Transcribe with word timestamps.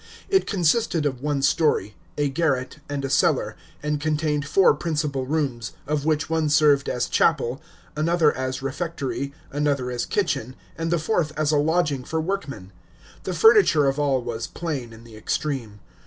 It 0.29 0.47
consisted 0.47 1.05
of 1.05 1.21
one 1.21 1.43
story, 1.43 1.95
a 2.17 2.27
garret, 2.27 2.79
and 2.89 3.05
a 3.05 3.09
cellar, 3.11 3.55
and 3.83 4.01
contained 4.01 4.47
four 4.47 4.73
principal 4.73 5.27
rooms, 5.27 5.73
of 5.85 6.05
which 6.05 6.27
one 6.27 6.49
served 6.49 6.89
as 6.89 7.05
chapel, 7.07 7.61
another 7.95 8.35
as 8.35 8.63
refectory, 8.63 9.31
another 9.51 9.91
as 9.91 10.07
kitchen, 10.07 10.55
and 10.75 10.89
the 10.89 10.97
fourth 10.97 11.33
as 11.37 11.51
a 11.51 11.57
lodging 11.57 12.03
for 12.03 12.19
workmen. 12.19 12.71
The 13.25 13.35
furniture 13.35 13.85
of 13.85 13.99
all 13.99 14.23
was 14.23 14.47
plain 14.47 14.91
in 14.91 15.03
the 15.03 15.15
extreme. 15.15 15.81